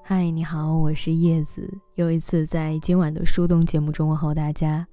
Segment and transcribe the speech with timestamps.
[0.00, 1.68] 嗨，你好，我是叶子。
[1.96, 4.86] 又一次在今晚的树洞节目中问候大家。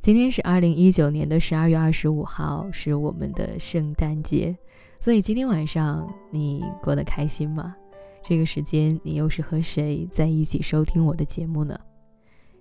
[0.00, 4.56] 今天是二零一九年的十二月二十五号，是我们的圣诞节。
[5.00, 7.74] 所以今天晚上你过得开心吗？
[8.22, 11.78] 这个时间你又是和谁在一起收听我的节目呢？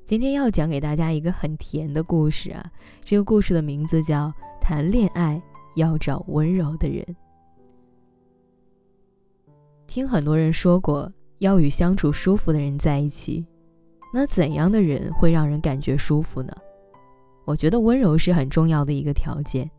[0.06, 2.72] 今天要讲给大家一个很甜的故事啊！
[3.02, 4.28] 这个故事的名字叫
[4.60, 5.42] 《谈恋爱
[5.76, 7.06] 要找温柔的人》。
[9.88, 11.12] 听很多人说过。
[11.44, 13.46] 要与相处舒服的人在一起，
[14.14, 16.54] 那怎样的人会让人感觉舒服呢？
[17.44, 19.70] 我觉得温柔是很重要的一个条件。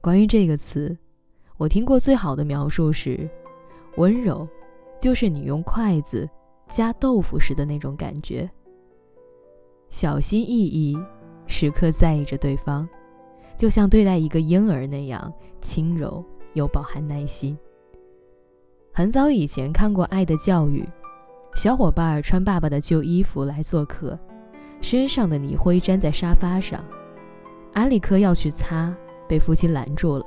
[0.00, 0.96] 关于这个词，
[1.58, 3.28] 我听过最好的描述是：
[3.98, 4.48] 温柔，
[4.98, 6.26] 就是你用筷子
[6.66, 8.50] 夹豆腐时的那种感觉，
[9.90, 10.98] 小心翼翼，
[11.46, 12.88] 时刻在意着对方，
[13.54, 16.24] 就像对待一个婴儿那样轻柔
[16.54, 17.54] 又饱含耐心。
[19.00, 20.82] 很早以前看过《爱的教育》，
[21.58, 24.18] 小伙伴穿爸爸的旧衣服来做客，
[24.82, 26.84] 身上的泥灰粘在沙发上。
[27.72, 28.94] 安里克要去擦，
[29.26, 30.26] 被父亲拦住了。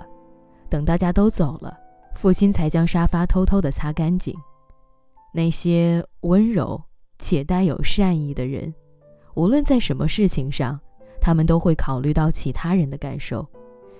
[0.70, 1.78] 等大家都走了，
[2.16, 4.36] 父亲才将沙发偷偷地擦干净。
[5.32, 6.82] 那些温柔
[7.20, 8.74] 且带有善意的人，
[9.36, 10.80] 无论在什么事情上，
[11.22, 13.46] 他们都会考虑到其他人的感受，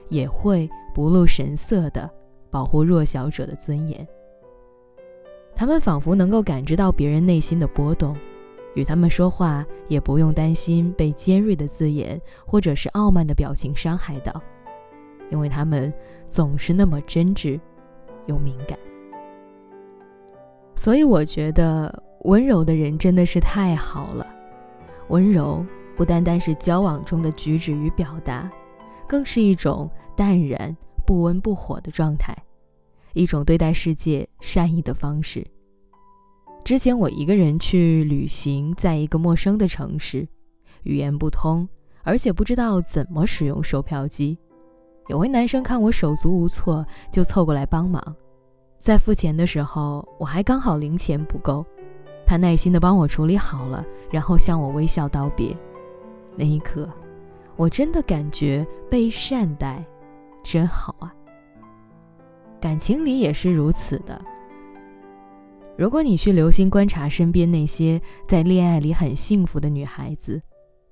[0.10, 2.10] 也会不露神色地
[2.50, 4.08] 保护弱小者的尊严。
[5.64, 8.14] 他们仿佛能够感知到别人内心的波动，
[8.76, 14.44] 与他们说话也不用担心被尖锐的字眼或者是傲慢的表情伤害到，
[15.30, 15.92] 因为他们
[16.28, 17.58] 总是那么真挚
[18.26, 18.78] 又敏感。
[20.76, 24.28] 所以我觉得温柔的人真的是太好了。
[25.08, 28.52] 温柔不单单是交往中的举止与表达，
[29.08, 32.36] 更是一种淡然不温不火的状态。
[33.14, 35.46] 一种对待世界善意的方式。
[36.64, 40.28] 之前我一个人去旅行，在一个陌生的城市，
[40.84, 41.68] 语言不通，
[42.04, 44.38] 而且不知道怎么使用售票机。
[45.08, 48.02] 有位男生看我手足无措，就凑过来帮忙。
[48.80, 51.66] 在付钱的时候，我还刚好零钱不够，
[52.26, 55.56] 他耐心地帮我处理好了，然后向我微笑道别。
[56.38, 56.90] 那一刻，
[57.58, 59.86] 我真的感觉被善待，
[60.42, 61.14] 真好啊。
[62.64, 64.24] 感情里也是如此的。
[65.78, 70.42] 如果你去留心观察身边那些在恋爱里很幸福的女孩子，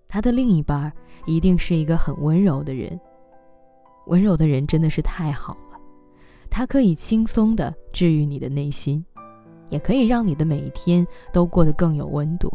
[0.05, 0.91] 她的另一半
[1.25, 2.99] 一定是一个很温柔的人。
[4.07, 5.79] 温柔的人真的是太好了，
[6.49, 9.05] 他可以轻松的治愈你的内心，
[9.69, 12.51] 也可以让你的每一天都过得更有温度。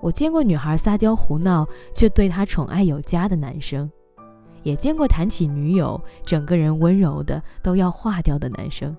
[0.00, 3.90] 我见过女孩撒娇胡闹却对他宠爱有加的男生。
[4.68, 8.94] 也见过谈起女友，整个人温柔的都要化掉的男生。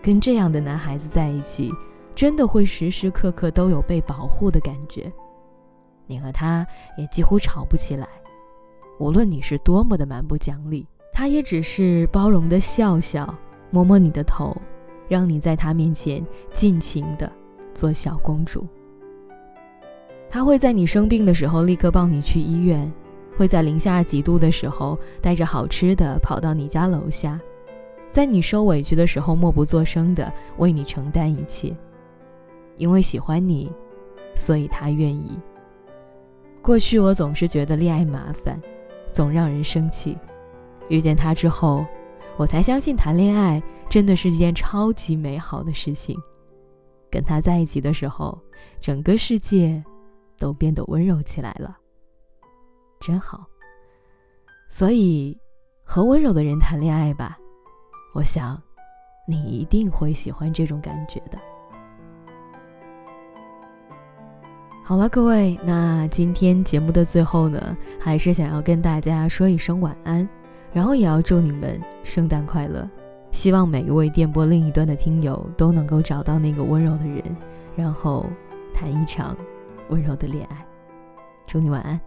[0.00, 1.72] 跟这样的男孩子在一起，
[2.14, 5.12] 真的会时时刻刻都有被保护的感觉。
[6.06, 6.64] 你和他
[6.96, 8.06] 也几乎吵不起来，
[9.00, 13.34] 无论你是多么的蛮不讲理，他也只是包容的笑笑，
[13.72, 14.56] 摸摸你的头，
[15.08, 17.28] 让你在他面前尽情的
[17.74, 18.64] 做小公主。
[20.30, 22.88] 他会在你生病的时候立刻抱你去医院。
[23.36, 27.40] 会在零下几度的时候带着好吃的跑到你家楼下，
[28.10, 31.74] 在你受委屈的时候默不作声的为你承担一切，
[32.76, 33.72] 因为喜欢你，
[34.34, 35.38] 所以他愿意。
[36.60, 38.60] 过去我总是觉得恋爱麻烦，
[39.10, 40.16] 总让人生气，
[40.88, 41.84] 遇见他之后，
[42.36, 46.16] 我才相信谈恋爱真的是件超级美好的事情。
[47.10, 48.38] 跟他在一起的时候，
[48.78, 49.82] 整个世界
[50.38, 51.76] 都变得温柔起来了。
[53.02, 53.44] 真好，
[54.68, 55.36] 所以
[55.82, 57.36] 和温柔的人谈恋爱吧，
[58.14, 58.62] 我想
[59.26, 61.36] 你一定会喜欢这种感觉的。
[64.84, 70.28] 好了，各位，那今天节目的最后呢，还是想要跟大家说一声晚安，
[70.72, 72.88] 然后也要祝你们圣诞快乐。
[73.32, 77.36] 希望每一位电波另一端的听友都能够找到那个温柔的人，
[77.74, 78.30] 然后
[78.72, 79.36] 谈一场
[79.88, 80.64] 温柔的恋爱。
[81.48, 82.00] 祝你晚安。